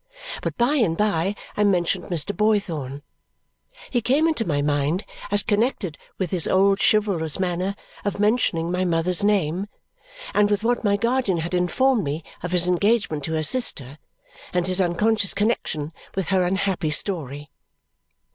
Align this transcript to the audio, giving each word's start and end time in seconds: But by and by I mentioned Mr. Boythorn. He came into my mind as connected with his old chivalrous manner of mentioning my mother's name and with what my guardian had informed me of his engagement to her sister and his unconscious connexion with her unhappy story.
But 0.41 0.57
by 0.57 0.77
and 0.77 0.97
by 0.97 1.35
I 1.55 1.63
mentioned 1.63 2.05
Mr. 2.05 2.35
Boythorn. 2.35 3.03
He 3.91 4.01
came 4.01 4.27
into 4.27 4.47
my 4.47 4.59
mind 4.63 5.05
as 5.29 5.43
connected 5.43 5.95
with 6.17 6.31
his 6.31 6.47
old 6.47 6.79
chivalrous 6.81 7.37
manner 7.39 7.75
of 8.03 8.19
mentioning 8.19 8.71
my 8.71 8.83
mother's 8.83 9.23
name 9.23 9.67
and 10.33 10.49
with 10.49 10.63
what 10.63 10.83
my 10.83 10.97
guardian 10.97 11.37
had 11.37 11.53
informed 11.53 12.03
me 12.03 12.23
of 12.41 12.51
his 12.51 12.67
engagement 12.67 13.23
to 13.25 13.33
her 13.33 13.43
sister 13.43 13.99
and 14.51 14.65
his 14.65 14.81
unconscious 14.81 15.35
connexion 15.35 15.93
with 16.15 16.29
her 16.29 16.45
unhappy 16.45 16.89
story. 16.89 17.51